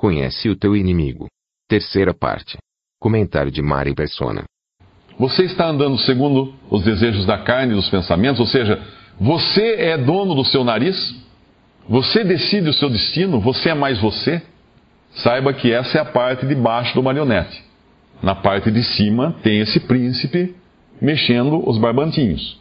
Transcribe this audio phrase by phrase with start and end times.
[0.00, 1.26] Conhece o teu inimigo.
[1.68, 2.56] Terceira parte.
[2.98, 4.44] Comentário de Mari Persona.
[5.18, 8.82] Você está andando segundo os desejos da carne e dos pensamentos, ou seja,
[9.20, 10.96] você é dono do seu nariz?
[11.86, 13.40] Você decide o seu destino?
[13.40, 14.40] Você é mais você?
[15.16, 17.62] Saiba que essa é a parte de baixo do marionete.
[18.22, 20.56] Na parte de cima tem esse príncipe
[20.98, 22.58] mexendo os barbantinhos.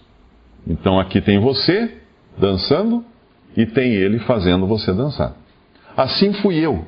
[0.68, 2.00] Então aqui tem você
[2.38, 3.02] dançando
[3.56, 5.38] e tem ele fazendo você dançar.
[5.96, 6.86] Assim fui eu,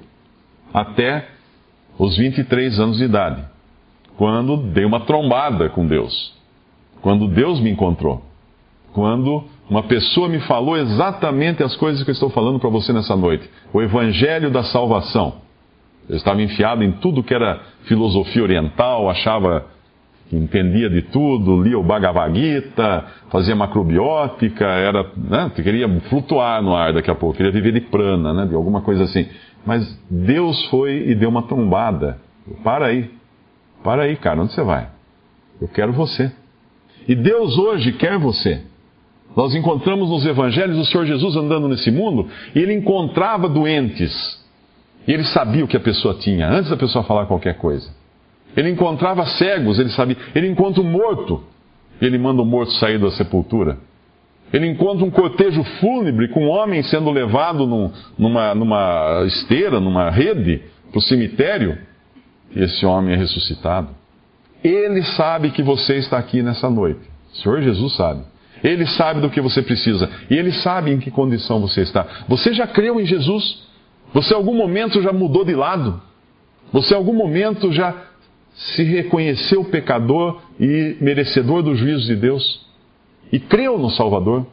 [0.74, 1.28] até
[1.98, 3.44] os 23 anos de idade,
[4.18, 6.34] quando dei uma trombada com Deus.
[7.02, 8.24] Quando Deus me encontrou.
[8.94, 13.16] Quando uma pessoa me falou exatamente as coisas que eu estou falando para você nessa
[13.16, 13.50] noite.
[13.74, 15.36] O Evangelho da Salvação.
[16.10, 19.66] Eu estava enfiado em tudo que era filosofia oriental, achava
[20.30, 26.76] que entendia de tudo, lia o Bhagavad Gita, fazia macrobiótica, era, né, queria flutuar no
[26.76, 29.28] ar daqui a pouco, queria viver de prana, né, de alguma coisa assim.
[29.66, 32.20] Mas Deus foi e deu uma trombada.
[32.64, 33.10] Para aí,
[33.84, 34.90] para aí, cara, onde você vai?
[35.62, 36.32] Eu quero você.
[37.08, 38.62] E Deus hoje quer você.
[39.36, 44.40] Nós encontramos nos evangelhos o Senhor Jesus andando nesse mundo e ele encontrava doentes.
[45.08, 47.90] E ele sabia o que a pessoa tinha, antes da pessoa falar qualquer coisa.
[48.56, 50.18] Ele encontrava cegos, ele sabia.
[50.36, 51.44] Ele encontra um morto,
[52.02, 53.78] ele manda o morto sair da sepultura.
[54.54, 60.10] Ele encontra um cortejo fúnebre com um homem sendo levado num, numa, numa esteira, numa
[60.10, 61.78] rede, para o cemitério,
[62.54, 63.90] e esse homem é ressuscitado.
[64.64, 67.00] Ele sabe que você está aqui nessa noite.
[67.34, 68.24] O Senhor Jesus sabe.
[68.64, 70.10] Ele sabe do que você precisa.
[70.30, 72.06] E ele sabe em que condição você está.
[72.28, 73.64] Você já creu em Jesus?
[74.14, 76.00] Você em algum momento já mudou de lado?
[76.72, 77.96] Você em algum momento já
[78.54, 82.70] se reconheceu pecador e merecedor do juízo de Deus?
[83.32, 84.46] E creu no Salvador?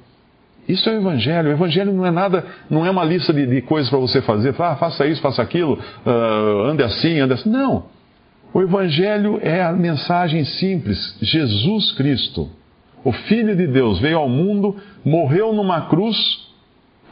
[0.68, 1.48] Isso é o Evangelho.
[1.48, 4.54] O Evangelho não é nada, não é uma lista de, de coisas para você fazer.
[4.58, 7.48] Ah, faça isso, faça aquilo, uh, ande assim, ande assim.
[7.48, 7.86] Não.
[8.52, 11.16] O Evangelho é a mensagem simples.
[11.22, 12.50] Jesus Cristo,
[13.02, 16.16] o Filho de Deus, veio ao mundo, morreu numa cruz,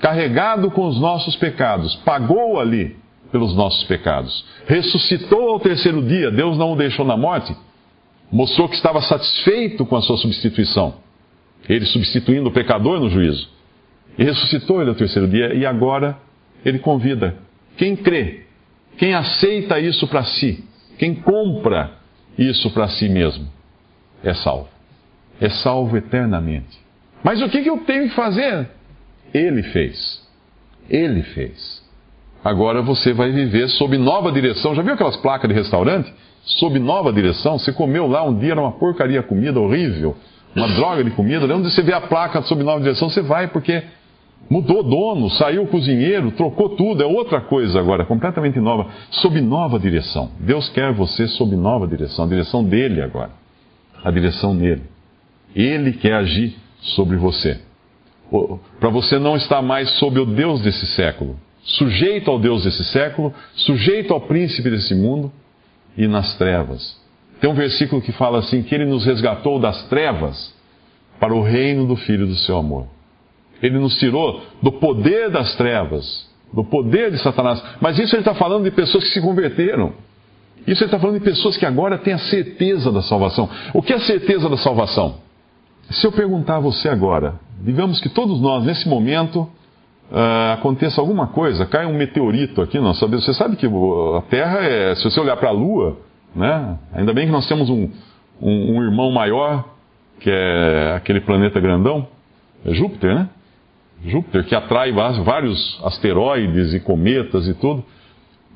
[0.00, 2.96] carregado com os nossos pecados, pagou ali
[3.32, 4.44] pelos nossos pecados.
[4.66, 7.56] Ressuscitou ao terceiro dia, Deus não o deixou na morte,
[8.30, 10.94] mostrou que estava satisfeito com a sua substituição,
[11.68, 13.48] ele substituindo o pecador no juízo.
[14.18, 16.16] E ressuscitou ele ao terceiro dia, e agora
[16.64, 17.36] ele convida
[17.76, 18.44] quem crê,
[18.96, 20.64] quem aceita isso para si,
[20.98, 21.90] quem compra
[22.38, 23.46] isso para si mesmo,
[24.22, 24.68] é salvo.
[25.40, 26.78] É salvo eternamente.
[27.22, 28.68] Mas o que, que eu tenho que fazer?
[29.34, 30.22] Ele fez.
[30.88, 31.84] Ele fez.
[32.42, 34.74] Agora você vai viver sob nova direção.
[34.74, 36.12] Já viu aquelas placas de restaurante?
[36.44, 37.58] Sob nova direção.
[37.58, 40.16] Você comeu lá um dia, era uma porcaria comida horrível,
[40.56, 41.44] uma droga de comida.
[41.54, 43.82] Onde você vê a placa sob nova direção, você vai porque
[44.48, 49.78] mudou dono, saiu o cozinheiro, trocou tudo, é outra coisa agora, completamente nova, sob nova
[49.78, 50.30] direção.
[50.40, 53.30] Deus quer você sob nova direção, a direção dele agora,
[54.02, 54.82] a direção nele.
[55.54, 57.58] Ele quer agir sobre você.
[58.80, 63.32] Para você não estar mais sob o Deus desse século, sujeito ao Deus desse século,
[63.54, 65.30] sujeito ao príncipe desse mundo
[65.96, 67.05] e nas trevas.
[67.40, 70.54] Tem um versículo que fala assim: que ele nos resgatou das trevas
[71.20, 72.86] para o reino do Filho do seu amor.
[73.62, 77.62] Ele nos tirou do poder das trevas, do poder de Satanás.
[77.80, 79.92] Mas isso ele está falando de pessoas que se converteram.
[80.66, 83.48] Isso ele está falando de pessoas que agora têm a certeza da salvação.
[83.72, 85.16] O que é a certeza da salvação?
[85.90, 89.48] Se eu perguntar a você agora, digamos que todos nós, nesse momento,
[90.10, 94.64] uh, aconteça alguma coisa, cai um meteorito aqui, nós sabemos, você sabe que a Terra
[94.64, 95.96] é, se você olhar para a Lua,
[96.36, 97.88] né, ainda bem que nós temos um,
[98.40, 99.64] um, um, irmão maior,
[100.20, 102.06] que é aquele planeta grandão,
[102.64, 103.28] é Júpiter, né?
[104.04, 107.82] Júpiter, que atrai vários asteroides e cometas e tudo,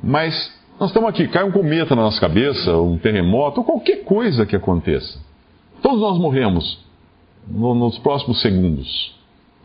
[0.02, 0.34] mas
[0.78, 4.54] nós estamos aqui, cai um cometa na nossa cabeça, um terremoto, ou qualquer coisa que
[4.54, 5.18] aconteça.
[5.82, 6.84] Todos nós morremos
[7.48, 9.14] no, nos próximos segundos.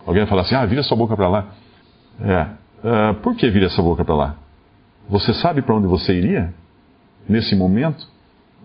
[0.05, 1.47] Alguém vai falar assim: ah, vira sua boca para lá.
[2.21, 2.65] É.
[2.85, 4.35] Uh, por que vira essa boca para lá?
[5.09, 6.53] Você sabe para onde você iria?
[7.27, 8.07] Nesse momento?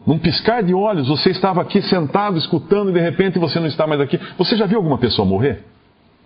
[0.07, 3.87] Num piscar de olhos, você estava aqui sentado, escutando, e de repente você não está
[3.87, 4.19] mais aqui.
[4.39, 5.65] Você já viu alguma pessoa morrer?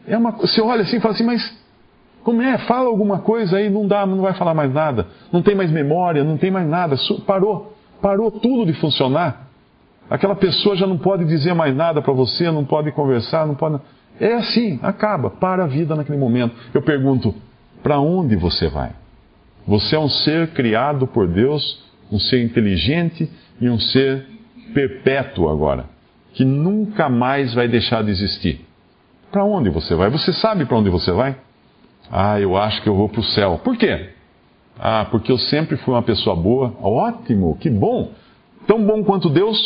[0.07, 1.57] É uma, você olha assim e fala assim, mas
[2.25, 2.57] Como é?
[2.59, 5.07] Fala alguma coisa aí, não dá, não vai falar mais nada.
[5.31, 6.97] Não tem mais memória, não tem mais nada.
[7.27, 7.75] Parou.
[8.01, 9.47] Parou tudo de funcionar.
[10.11, 13.79] Aquela pessoa já não pode dizer mais nada para você, não pode conversar, não pode.
[14.19, 16.55] É assim, acaba, para a vida naquele momento.
[16.73, 17.35] Eu pergunto:
[17.83, 18.91] para onde você vai?
[19.67, 21.83] Você é um ser criado por Deus,
[22.15, 23.29] um ser inteligente
[23.61, 24.25] e um ser
[24.73, 25.87] perpétuo agora,
[26.33, 28.65] que nunca mais vai deixar de existir.
[29.33, 30.09] Para onde você vai?
[30.11, 31.37] Você sabe para onde você vai?
[32.11, 33.61] Ah, eu acho que eu vou para o céu.
[33.65, 34.11] Por quê?
[34.79, 36.73] Ah, porque eu sempre fui uma pessoa boa.
[36.81, 38.13] Ótimo, que bom.
[38.67, 39.59] Tão bom quanto Deus?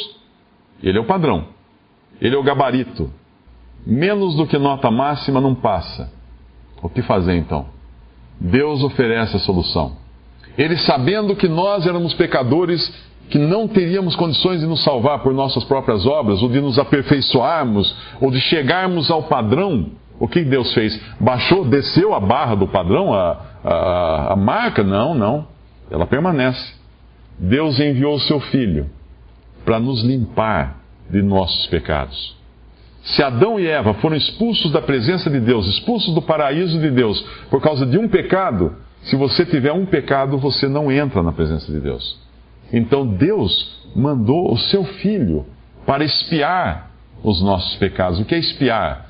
[0.82, 1.48] Ele é o padrão.
[2.20, 3.10] Ele é o gabarito.
[3.86, 6.10] Menos do que nota máxima não passa.
[6.82, 7.66] O que fazer então?
[8.40, 9.96] Deus oferece a solução.
[10.58, 12.92] Ele, sabendo que nós éramos pecadores,
[13.30, 17.96] que não teríamos condições de nos salvar por nossas próprias obras, ou de nos aperfeiçoarmos,
[18.20, 21.00] ou de chegarmos ao padrão, o que Deus fez?
[21.20, 24.82] Baixou, desceu a barra do padrão, a, a, a marca?
[24.82, 25.46] Não, não.
[25.88, 26.74] Ela permanece.
[27.38, 28.90] Deus enviou o seu Filho
[29.64, 30.78] para nos limpar
[31.08, 32.36] de nossos pecados.
[33.04, 37.20] Se Adão e Eva foram expulsos da presença de Deus, expulsos do paraíso de Deus,
[37.48, 41.70] por causa de um pecado, se você tiver um pecado, você não entra na presença
[41.70, 42.18] de Deus.
[42.72, 45.46] Então Deus mandou o seu filho
[45.86, 46.90] para espiar
[47.22, 48.20] os nossos pecados.
[48.20, 49.06] O que é espiar?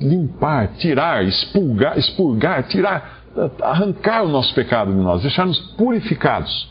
[0.00, 3.22] Limpar, tirar, expurgar, expurgar, tirar,
[3.62, 6.68] arrancar o nosso pecado de nós, deixar-nos purificados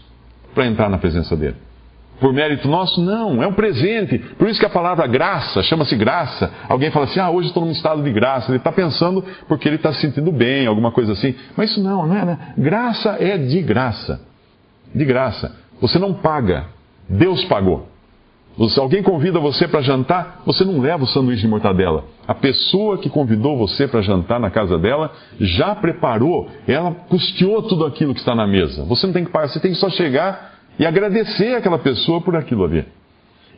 [0.54, 1.64] para entrar na presença dele.
[2.19, 3.01] Por mérito nosso?
[3.01, 4.17] Não, é um presente.
[4.17, 6.51] Por isso que a palavra graça chama-se graça.
[6.69, 8.51] Alguém fala assim, ah, hoje estou num estado de graça.
[8.51, 11.35] Ele está pensando porque ele está se sentindo bem, alguma coisa assim.
[11.57, 12.38] Mas isso não, não é, né?
[12.57, 14.21] Graça é de graça.
[14.94, 15.56] De graça.
[15.81, 16.67] Você não paga.
[17.09, 17.89] Deus pagou.
[18.69, 22.06] Se alguém convida você para jantar, você não leva o sanduíche de mortadela.
[22.25, 27.85] A pessoa que convidou você para jantar na casa dela já preparou, ela custeou tudo
[27.85, 28.85] aquilo que está na mesa.
[28.85, 32.36] Você não tem que pagar, você tem que só chegar e agradecer aquela pessoa por
[32.36, 32.86] aquilo ali.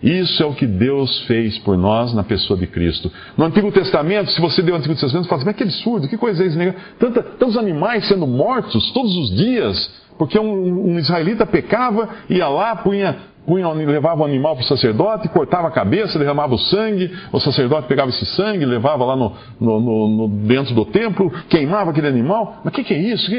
[0.01, 3.11] Isso é o que Deus fez por nós na pessoa de Cristo.
[3.35, 6.07] No Antigo Testamento, se você deu o Antigo Testamento, você fala assim, mas que absurdo,
[6.07, 6.57] que coisa é isso?
[6.57, 6.75] Né?
[6.99, 12.75] Tanta, tantos animais sendo mortos todos os dias, porque um, um israelita pecava, ia lá,
[12.75, 17.39] punha, punha, levava o animal para o sacerdote, cortava a cabeça, derramava o sangue, o
[17.39, 22.61] sacerdote pegava esse sangue, levava lá no, no, no, dentro do templo, queimava aquele animal.
[22.63, 23.31] Mas o que, que é isso?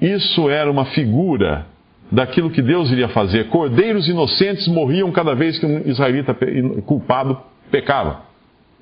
[0.00, 1.66] Isso era uma figura
[2.10, 3.48] daquilo que Deus iria fazer.
[3.48, 6.36] Cordeiros inocentes morriam cada vez que um israelita
[6.84, 7.38] culpado
[7.70, 8.22] pecava.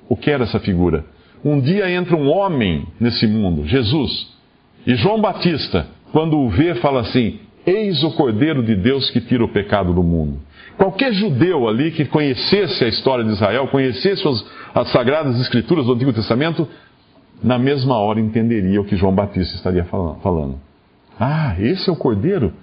[0.07, 1.05] O que era essa figura?
[1.43, 4.27] Um dia entra um homem nesse mundo, Jesus.
[4.85, 9.43] E João Batista, quando o vê, fala assim: Eis o Cordeiro de Deus que tira
[9.43, 10.39] o pecado do mundo.
[10.77, 15.93] Qualquer judeu ali que conhecesse a história de Israel, conhecesse as, as Sagradas Escrituras do
[15.93, 16.67] Antigo Testamento,
[17.41, 20.59] na mesma hora entenderia o que João Batista estaria falando.
[21.19, 22.53] Ah, esse é o Cordeiro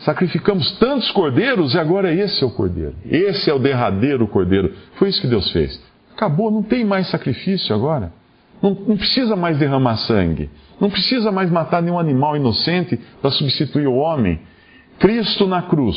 [0.00, 2.94] Sacrificamos tantos cordeiros e agora esse é o cordeiro.
[3.08, 4.74] Esse é o derradeiro cordeiro.
[4.96, 5.80] Foi isso que Deus fez.
[6.14, 8.12] Acabou, não tem mais sacrifício agora.
[8.62, 10.50] Não, não precisa mais derramar sangue.
[10.80, 14.40] Não precisa mais matar nenhum animal inocente para substituir o homem.
[14.98, 15.96] Cristo na cruz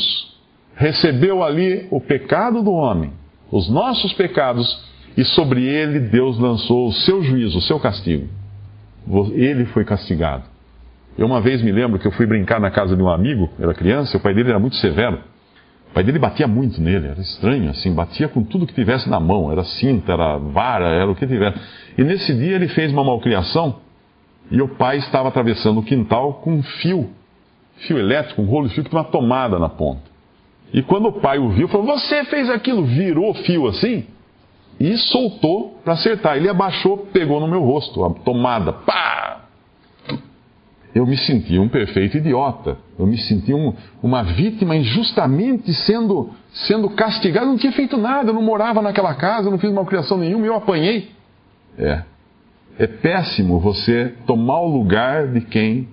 [0.74, 3.12] recebeu ali o pecado do homem,
[3.50, 4.86] os nossos pecados,
[5.16, 8.28] e sobre ele Deus lançou o seu juízo, o seu castigo.
[9.34, 10.44] Ele foi castigado.
[11.18, 13.74] Eu uma vez me lembro que eu fui brincar na casa de um amigo, era
[13.74, 15.18] criança, o pai dele era muito severo.
[15.90, 19.18] O pai dele batia muito nele, era estranho, assim, batia com tudo que tivesse na
[19.18, 21.58] mão, era cinta, era vara, era o que tivesse.
[21.98, 23.80] E nesse dia ele fez uma malcriação
[24.48, 27.10] e o pai estava atravessando o quintal com um fio,
[27.78, 30.02] fio elétrico, um rolo de fio que tinha uma tomada na ponta.
[30.72, 34.06] E quando o pai o viu, falou: Você fez aquilo, virou fio assim
[34.78, 36.36] e soltou para acertar.
[36.36, 39.07] Ele abaixou, pegou no meu rosto, a tomada, pá!
[40.98, 42.76] Eu me senti um perfeito idiota.
[42.98, 47.46] Eu me senti um, uma vítima injustamente sendo, sendo castigado.
[47.46, 50.46] Eu não tinha feito nada, eu não morava naquela casa, eu não fiz malcriação nenhuma,
[50.46, 51.10] eu apanhei.
[51.78, 52.02] É.
[52.78, 55.88] É péssimo você tomar o lugar de quem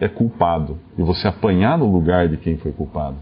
[0.00, 3.16] é culpado e você apanhar no lugar de quem foi culpado.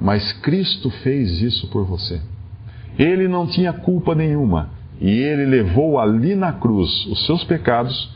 [0.00, 2.20] Mas Cristo fez isso por você.
[2.98, 4.70] Ele não tinha culpa nenhuma
[5.00, 8.14] e ele levou ali na cruz os seus pecados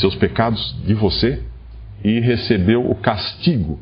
[0.00, 1.42] seus pecados de você
[2.04, 3.78] e recebeu o castigo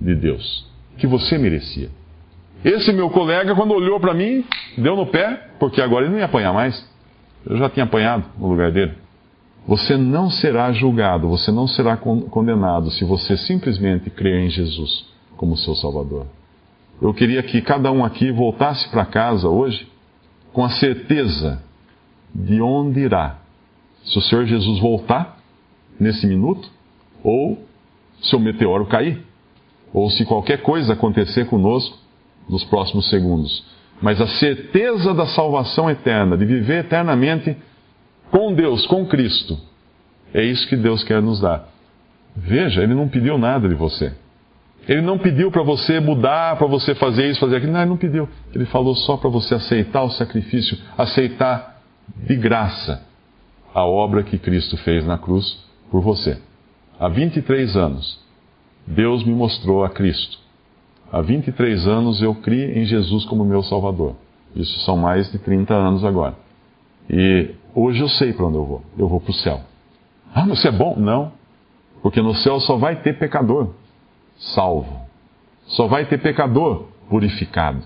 [0.00, 0.66] de Deus
[0.98, 1.90] que você merecia.
[2.64, 4.44] Esse meu colega, quando olhou para mim,
[4.76, 6.86] deu no pé, porque agora ele não ia apanhar mais.
[7.44, 8.92] Eu já tinha apanhado no lugar dele.
[9.66, 15.56] Você não será julgado, você não será condenado se você simplesmente crer em Jesus como
[15.56, 16.26] seu Salvador.
[17.00, 19.86] Eu queria que cada um aqui voltasse para casa hoje
[20.52, 21.62] com a certeza
[22.34, 23.38] de onde irá
[24.04, 25.36] se o Senhor Jesus voltar,
[25.98, 26.70] nesse minuto,
[27.26, 27.58] ou
[28.22, 29.20] se o meteoro cair,
[29.92, 31.98] ou se qualquer coisa acontecer conosco
[32.48, 33.66] nos próximos segundos.
[34.00, 37.56] Mas a certeza da salvação eterna, de viver eternamente
[38.30, 39.58] com Deus, com Cristo,
[40.32, 41.68] é isso que Deus quer nos dar.
[42.36, 44.12] Veja, Ele não pediu nada de você.
[44.88, 47.72] Ele não pediu para você mudar, para você fazer isso, fazer aquilo.
[47.72, 48.28] Não, ele não pediu.
[48.54, 51.82] Ele falou só para você aceitar o sacrifício, aceitar
[52.24, 53.02] de graça
[53.74, 55.58] a obra que Cristo fez na cruz
[55.90, 56.38] por você.
[56.98, 58.18] Há 23 anos,
[58.86, 60.38] Deus me mostrou a Cristo.
[61.12, 64.14] Há 23 anos eu criei em Jesus como meu Salvador.
[64.54, 66.34] Isso são mais de 30 anos agora.
[67.08, 68.82] E hoje eu sei para onde eu vou.
[68.98, 69.60] Eu vou para o céu.
[70.34, 70.96] Ah, mas isso é bom?
[70.96, 71.32] Não.
[72.02, 73.70] Porque no céu só vai ter pecador
[74.38, 75.06] salvo.
[75.66, 77.84] Só vai ter pecador purificado.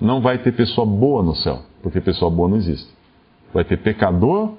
[0.00, 2.92] Não vai ter pessoa boa no céu, porque pessoa boa não existe.
[3.52, 4.54] Vai ter pecador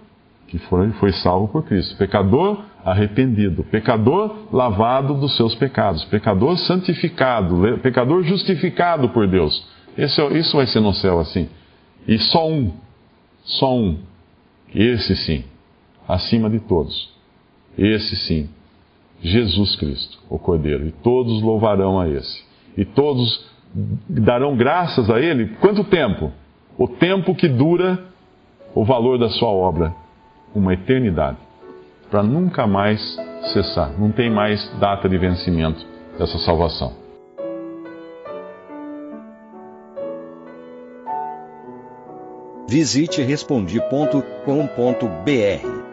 [0.47, 7.79] que foi, foi salvo por Cristo, pecador arrependido, pecador lavado dos seus pecados, pecador santificado,
[7.81, 9.67] pecador justificado por Deus.
[9.97, 11.49] Esse, é isso vai ser no céu assim.
[12.07, 12.71] E só um,
[13.43, 13.97] só um,
[14.73, 15.43] esse sim,
[16.07, 17.13] acima de todos.
[17.77, 18.49] Esse sim,
[19.21, 22.43] Jesus Cristo, o Cordeiro, e todos louvarão a esse.
[22.77, 23.45] E todos
[24.07, 25.47] darão graças a Ele.
[25.59, 26.31] Quanto tempo?
[26.77, 28.05] O tempo que dura
[28.73, 29.93] o valor da sua obra,
[30.55, 31.37] uma eternidade,
[32.09, 32.99] para nunca mais
[33.53, 33.91] cessar.
[33.99, 35.85] Não tem mais data de vencimento
[36.17, 36.93] dessa salvação.
[42.67, 45.85] Visite respondi.com.br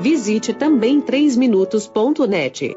[0.00, 2.76] Visite também 3minutos.net.